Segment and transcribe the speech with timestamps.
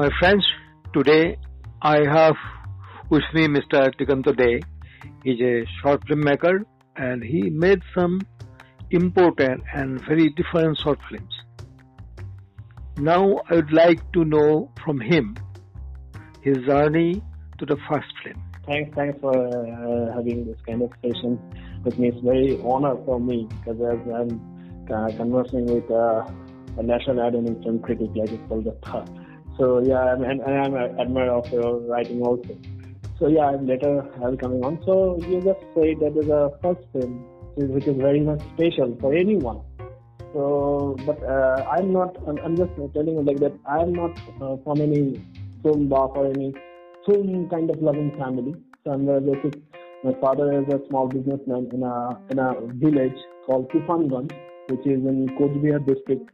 [0.00, 0.46] My friends,
[0.94, 1.36] today
[1.82, 2.36] I have
[3.10, 3.94] with me Mr.
[3.98, 4.62] Diganto Day.
[5.22, 6.64] He's a short film maker
[6.96, 8.22] and he made some
[8.90, 11.34] important and very different short films.
[12.96, 15.36] Now I would like to know from him
[16.40, 17.22] his journey
[17.58, 18.42] to the first film.
[18.64, 21.38] Thanks, thanks for uh, having this kind of session
[21.84, 22.08] with me.
[22.08, 24.40] It's very honor for me because as I'm
[24.90, 26.24] uh, conversing with uh,
[26.78, 29.19] a national academic film critic like Kolkata.
[29.60, 32.56] So yeah, I'm, and I'm an admirer of your writing also.
[33.18, 34.82] So yeah, I'm later I'll be coming on.
[34.86, 39.12] So you just say that is a first film which is very much special for
[39.14, 39.60] anyone.
[40.32, 42.16] So, but uh, I'm not.
[42.26, 43.52] I'm, I'm, just telling you like that.
[43.68, 45.20] I'm not uh, from any
[45.62, 46.54] film buff or any
[47.04, 48.54] film kind of loving family.
[48.84, 49.60] So I'm very basic.
[50.04, 54.32] My father is a small businessman in a in a village called Tufanganj,
[54.70, 56.30] which is in Cooch Behar district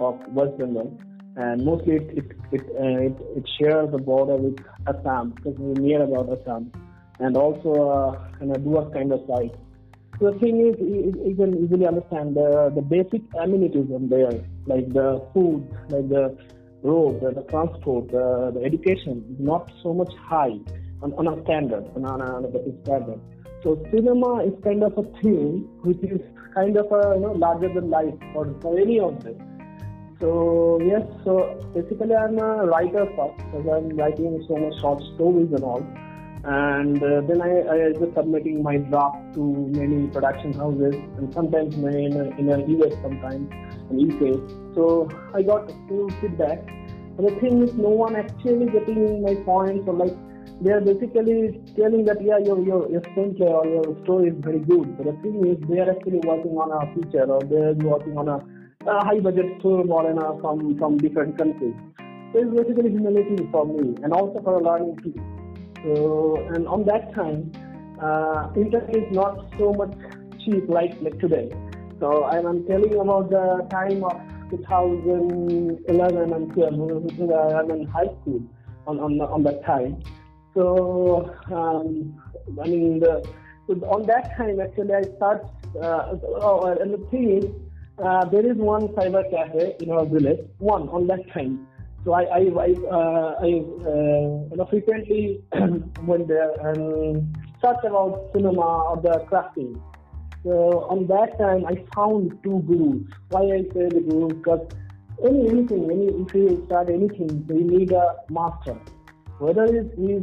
[0.00, 0.96] of West Bengal,
[1.36, 5.80] and mostly it it it, uh, it, it shares the border with Assam because we're
[5.80, 6.70] near about Assam,
[7.20, 9.54] and also uh, in a Dua kind of site.
[10.20, 14.32] So the thing is, you can easily understand the the basic amenities in there,
[14.66, 16.36] like the food, like the
[16.82, 20.58] road, the, the transport, the, the education, is not so much high
[21.02, 23.20] on, on a standard, on a, on a standard.
[23.62, 26.20] So cinema is kind of a thing which is
[26.54, 29.51] kind of a you know larger than life for, for any of them.
[30.22, 35.50] So yes, so basically I'm a writer first because I'm writing so much short stories
[35.50, 35.82] and all.
[36.44, 39.42] And uh, then I, I just submitting my draft to
[39.74, 43.50] many production houses and sometimes in, in a US sometimes
[43.90, 44.38] in UK.
[44.76, 46.70] So I got a few feedback.
[47.16, 50.16] But the thing is no one actually getting my points or like
[50.60, 54.60] they are basically telling that yeah your your your screenplay or your story is very
[54.60, 54.96] good.
[54.96, 58.16] But the thing is they are actually working on a feature or they are working
[58.16, 58.38] on a,
[58.86, 61.74] a high budget film or a, from from different countries.
[62.32, 65.14] So it's basically humility for me and also for a learning too.
[65.84, 67.52] So and on that time,
[68.00, 69.94] uh, internet is not so much
[70.44, 71.50] cheap like like today.
[72.00, 74.18] So I'm, I'm telling about the time of
[74.50, 76.74] 2011 and 12,
[77.04, 78.42] which is uh, I'm in high school
[78.86, 80.02] on on on that time.
[80.54, 82.20] So, um,
[82.62, 83.22] I mean, the,
[83.86, 85.46] on that time, actually, I start,
[85.82, 87.44] uh, oh, and the thing is,
[88.02, 91.66] uh, there is one cyber cafe in our village, one on that time.
[92.04, 95.42] So I, I, I, uh, I uh, you know, frequently
[96.02, 99.80] went there and search about cinema or the crafting.
[100.42, 103.06] So on that time, I found two gurus.
[103.30, 104.32] Why I say the gurus?
[104.34, 104.66] Because
[105.24, 108.76] any anything, any if you start anything, you need a master
[109.42, 110.22] whether he is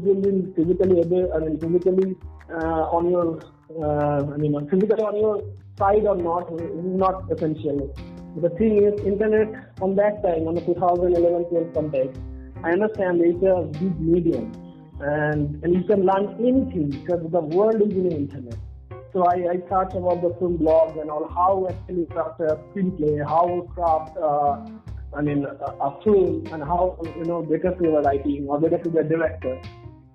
[0.56, 2.16] physically able, I mean, physically
[2.58, 3.40] on your,
[3.82, 5.44] uh, I mean, physically on your
[5.78, 7.94] side or not, is not essential.
[8.38, 12.22] The thing is, internet on that time, on the 2011-12 context,
[12.64, 14.52] I understand it's a big medium,
[15.00, 18.58] and and you can learn anything because the world is in the internet.
[19.14, 23.26] So I, I searched about the film blogs and all, how actually craft a screenplay,
[23.26, 24.66] how craft uh,
[25.16, 28.78] I mean, a, a film and how, you know, better to the writing or better
[28.78, 29.60] to the director.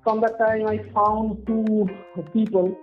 [0.04, 1.88] From that time, I found two
[2.34, 2.76] people.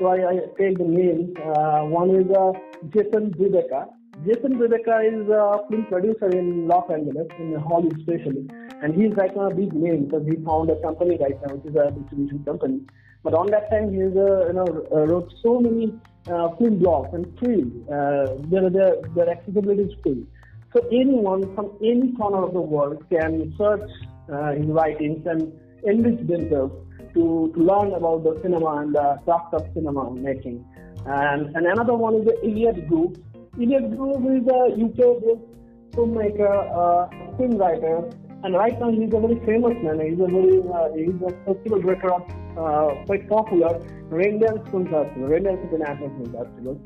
[0.00, 1.30] So I, I take the names.
[1.38, 2.50] Uh, one is uh,
[2.90, 3.86] Jason Brubaker.
[4.26, 8.48] Jason Brubaker is a film producer in Los Angeles, in Hollywood especially.
[8.82, 11.70] And he's right now a big name because he found a company right now, which
[11.70, 12.80] is a distribution company.
[13.22, 15.94] But on that time, he is, uh, you know, uh, wrote so many
[16.26, 17.70] uh, film blogs and free.
[17.86, 20.26] Uh, their, their, their accessibility is free.
[20.74, 23.88] So anyone from any corner of the world can search
[24.28, 25.52] uh, his writings and
[25.86, 26.74] enrich themselves
[27.14, 30.64] to, to learn about the cinema and the craft of cinema making.
[31.06, 33.16] And, and another one is the Elliot Grove.
[33.56, 35.54] Elliot Grove is a UK-based
[35.92, 38.12] filmmaker, uh, screenwriter,
[38.42, 40.00] and right now he's a very famous man.
[40.00, 42.22] He's a very uh, he's a festival director of
[42.58, 43.78] uh, quite popular
[44.10, 46.80] Raindance Film Festival, International Film Festival.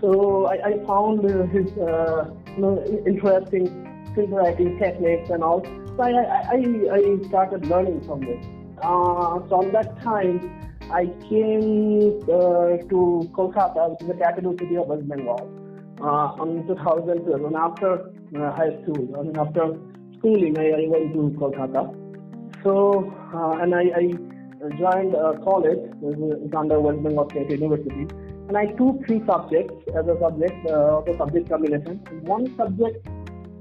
[0.00, 5.64] So I, I found his uh, you know, interesting screenwriting techniques and all.
[5.96, 8.44] So I, I, I started learning from this.
[8.78, 10.38] Uh, so on that time,
[10.90, 15.50] I came uh, to Kolkata, which is the capital city of West Bengal,
[16.00, 17.44] uh, on 2012.
[17.44, 19.76] And after uh, high school, I mean after
[20.18, 21.94] schooling, I, I went to Kolkata.
[22.62, 28.08] So, uh, and I, I joined a college, it's under West Bengal State University
[28.48, 31.98] and I took three subjects as a subject, uh, the subject combination.
[32.22, 33.06] One subject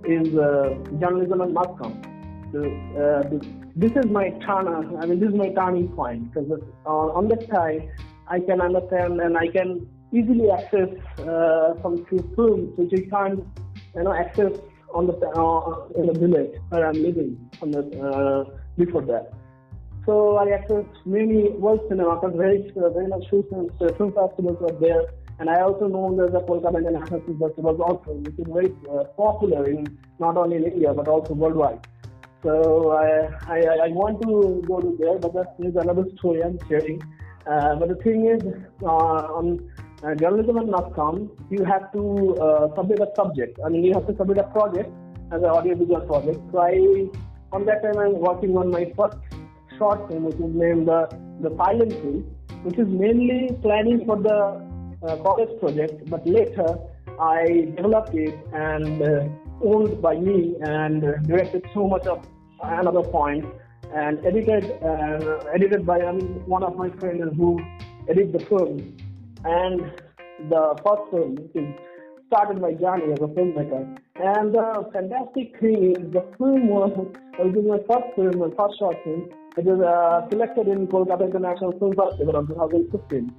[0.07, 1.95] is uh, journalism and mass comm.
[2.51, 2.59] So,
[3.01, 3.23] uh,
[3.75, 4.67] this is my turn.
[5.01, 7.89] I mean, this is my turning point because uh, on that side,
[8.27, 10.89] I can understand and I can easily access
[11.19, 12.05] uh, some
[12.35, 13.43] films which I can't,
[13.95, 14.53] you know, access
[14.93, 19.33] on the uh, in the village where I'm living on the uh, before that.
[20.05, 24.77] So I accessed many world cinema because very uh, very much film, film festivals were
[24.79, 25.03] there,
[25.39, 29.03] and I also know there's a Kolkata International Film Festival also, which is very uh,
[29.15, 29.85] popular in
[30.19, 31.85] not only in India but also worldwide.
[32.43, 36.57] So I, I, I want to go to there, but that is another story I'm
[36.67, 37.01] sharing.
[37.45, 38.41] Uh, but the thing is,
[38.83, 39.59] uh, on
[40.03, 43.59] uh, journalism.com, you have to uh, submit a subject.
[43.65, 44.89] I mean, you have to submit a project
[45.31, 46.39] as an audiovisual project.
[46.51, 47.09] So I,
[47.51, 49.17] on that time, I'm working on my first
[49.77, 51.07] short film, which is named the
[51.41, 52.23] the Silent Film,
[52.63, 54.66] which is mainly planning for the
[55.03, 56.09] uh, college project.
[56.09, 56.77] But later,
[57.19, 59.27] I developed it and uh,
[59.63, 62.25] owned by me and directed so much of
[62.63, 63.45] another point
[63.93, 67.59] and edited uh, edited by um, one of my friends who
[68.09, 68.97] edited the film.
[69.45, 69.91] And
[70.49, 71.75] the first film is
[72.27, 73.97] started my journey as a filmmaker.
[74.15, 76.91] And the fantastic thing is the film was
[77.39, 79.29] it was my first film my first short film.
[79.57, 83.33] It was uh, selected in Kolkata International Film Festival of 2015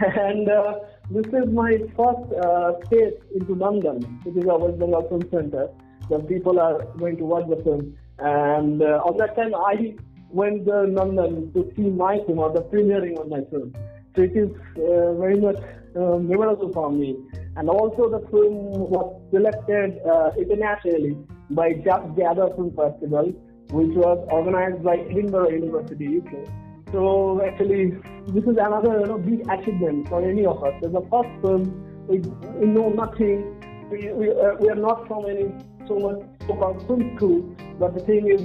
[0.00, 0.74] and uh,
[1.14, 5.68] this is my first uh, stay into Nandan, which is our West Bengal Film Center.
[6.08, 7.96] The people are going to watch the film.
[8.18, 9.94] And uh, on that time, I
[10.30, 13.74] went to Nandan to see my film or the premiering of my film.
[14.16, 15.56] So it is uh, very much
[15.96, 17.16] uh, memorable for me.
[17.56, 21.18] And also the film was selected uh, internationally
[21.50, 23.32] by Just Gather Film Festival,
[23.70, 26.61] which was organized by Edinburgh University, UK.
[26.92, 27.92] So actually,
[28.28, 30.74] this is another you know, big achievement for any of us.
[30.84, 33.58] As a first film, we, we know nothing.
[33.90, 35.52] We, we, uh, we are not from any
[35.88, 38.42] so much so-called film school, but the thing is,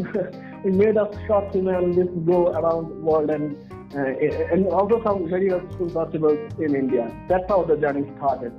[0.64, 3.56] we made a short film and this go around the world and
[3.96, 7.12] uh, and also some very film festivals in India.
[7.30, 8.52] That's how the journey started.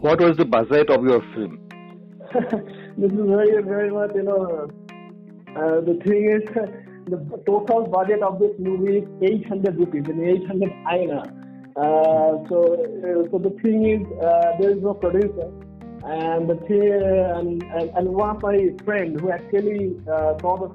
[0.00, 1.58] What was the budget of your film?
[2.98, 4.68] this is very very much you know.
[5.54, 6.48] Uh, the thing is
[7.06, 11.42] the total budget of this movie is 800 rupees, in 800 INR.
[11.74, 15.50] Uh, so, uh, so the thing is, uh, there is no producer,
[16.04, 20.56] and the thing, and, and, and one of my friends who actually the uh, saw
[20.58, 20.68] the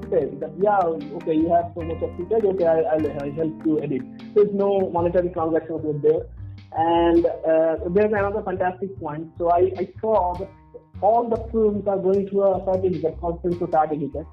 [0.00, 3.66] footage that yeah, okay, you have so much of footage, okay, I, I'll, I'll help
[3.66, 4.02] you edit.
[4.34, 6.26] There's no monetary transactions with there,
[6.72, 9.28] and uh, there's another fantastic point.
[9.38, 10.50] So I, I saw that
[11.02, 14.26] all the films are going to a certificate called Film ticket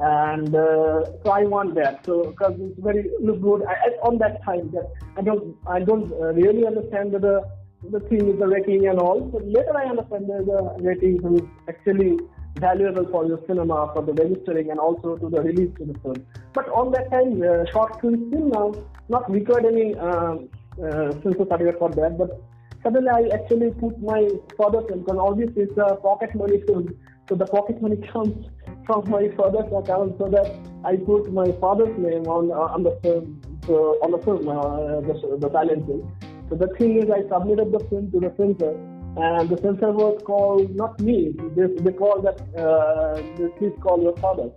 [0.00, 2.04] and uh, so I want that.
[2.06, 3.62] So because it's very look good.
[3.66, 7.42] I, I, on that time that I don't I don't uh, really understand the
[7.90, 9.20] the thing with the rating and all.
[9.20, 12.18] But later I understand that the rating is actually
[12.56, 16.26] valuable for your cinema for the registering and also to the release to the film.
[16.54, 18.74] But on that time, uh, short film still now
[19.08, 20.48] not required any um,
[20.82, 22.16] uh, censor certificate for that.
[22.18, 22.42] But
[22.82, 26.96] suddenly I actually put my father film because obviously it's a pocket money film.
[27.28, 28.46] So the pocket money comes
[28.86, 32.98] from my father's account so that I put my father's name on uh, on the
[33.02, 36.10] film so on the film uh, the, the talent film.
[36.48, 38.74] So the thing is, I submitted the film to the censor,
[39.16, 41.32] and the censor was called not me.
[41.54, 43.22] They, they called that uh,
[43.58, 44.50] please call your father.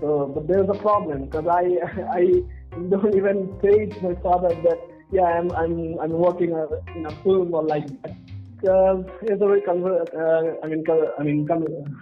[0.00, 1.64] So, but there's a problem because I
[2.12, 2.42] I
[2.90, 4.78] don't even say to my father that
[5.10, 6.50] yeah I'm I'm I'm working
[6.94, 8.16] in a film or like that
[8.66, 10.84] uh, is a very conser- uh, I mean,
[11.18, 11.46] I mean,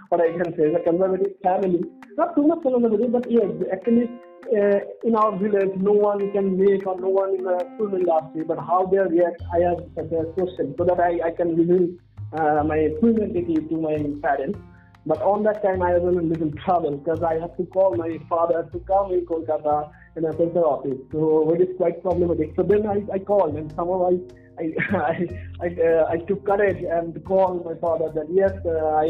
[0.09, 1.81] what I can say is a conservative family.
[2.17, 4.09] Not too much conservative, but yes, actually,
[4.55, 8.43] uh, in our village, no one can make or no one in the film industry.
[8.43, 11.89] But how they react, I have such a question so that I, I can reveal
[12.33, 14.59] uh, my film entity to my parents.
[15.05, 17.95] But on that time, I was in a little trouble because I had to call
[17.95, 20.99] my father to come in Kolkata in a censor office.
[21.13, 22.53] So it is quite problematic.
[22.57, 24.19] So then I, I called and somehow I
[24.59, 25.27] I I
[25.61, 29.05] I, uh, I took courage and called my father that yes, uh, I,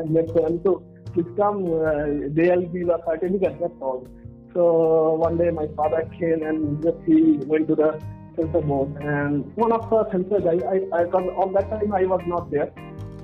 [0.00, 1.64] am met and so please come.
[1.66, 3.58] Uh, they'll be the certificate.
[3.60, 4.06] That's all.
[4.54, 8.00] So one day my father came and just he went to the
[8.36, 11.04] censor board and one of the censors I I, I
[11.42, 12.72] on that time I was not there.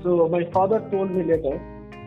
[0.03, 1.61] So my father told me later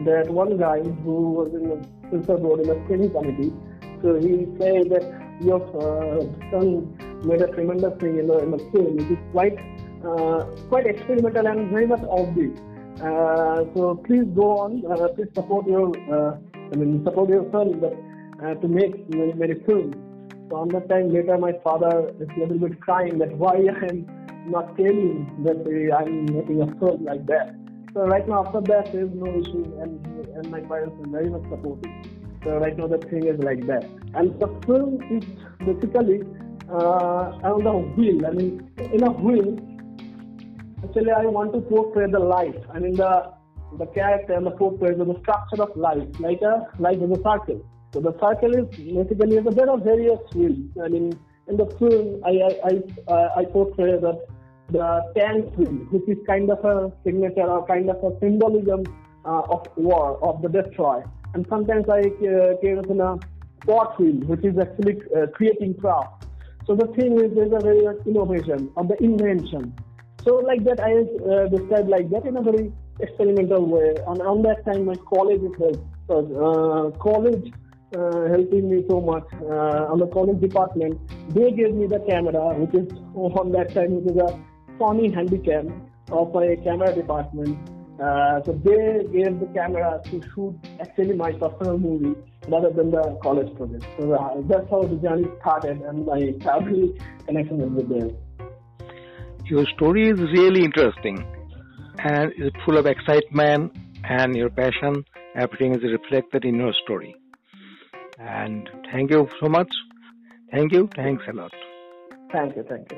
[0.05, 3.53] that one guy who was in the censor board in the screening committee.
[4.01, 5.05] So he said that
[5.41, 6.21] your uh,
[6.51, 6.93] son
[7.23, 8.99] made a tremendous thing in the, in the film.
[8.99, 9.57] It is quite
[10.05, 12.55] uh, quite experimental and very much offbeat.
[13.01, 14.83] Uh, so please go on.
[14.85, 16.37] Uh, please support your uh,
[16.71, 17.93] I mean support your son but,
[18.43, 19.95] uh, to make many, many films.
[20.49, 23.85] So on that time later, my father is a little bit crying that why I
[23.85, 24.07] am
[24.49, 25.57] not telling that
[25.97, 27.55] I'm making a film like that.
[27.93, 30.05] So right now after that there is no issue and
[30.37, 31.91] and my parents are very much supportive.
[32.43, 33.83] So right now the thing is like that.
[34.13, 35.23] And the film is
[35.65, 36.21] basically
[36.69, 38.25] uh, on the wheel.
[38.25, 39.57] I mean, in a wheel,
[40.83, 42.55] actually, I want to portray the life.
[42.73, 43.31] I mean, the
[43.77, 47.21] the character and the portrait of the structure of life, like a life is a
[47.21, 47.65] circle.
[47.93, 50.69] So the circle is basically a bit of various wheels.
[50.83, 52.33] I mean, in the film, I
[52.69, 54.27] I I, I portray that
[54.69, 58.83] the tank wheel, which is kind of a signature or kind of a symbolism
[59.25, 61.03] uh, of war, of the destroy.
[61.33, 63.17] And sometimes I uh, came in a
[63.65, 66.26] pot wheel, which is actually uh, creating craft.
[66.67, 69.73] So the thing is, there's a very innovation of the invention.
[70.25, 70.91] So like that, I
[71.23, 73.95] uh, described like that in a very experimental way.
[74.05, 75.39] And on that time, my college.
[76.09, 77.53] So, uh, college
[77.95, 80.99] uh, helping me so much uh, on the college department.
[81.29, 84.37] They gave me the camera, which is on that time, which is a
[84.77, 85.71] Sony Handycam
[86.11, 87.57] of my camera department.
[87.97, 92.15] Uh, so they gave the camera to shoot actually my personal movie
[92.47, 93.85] rather than the college project.
[93.97, 98.17] So uh, that's how the journey started and my family connection is with them.
[99.45, 101.25] Your story is really interesting
[101.99, 103.71] and is full of excitement
[104.03, 105.03] and your passion.
[105.35, 107.15] Everything is reflected in your story.
[108.19, 109.69] And thank you so much.
[110.51, 110.89] Thank you.
[110.95, 111.51] Thanks a lot.
[112.31, 112.63] Thank you.
[112.63, 112.97] Thank you.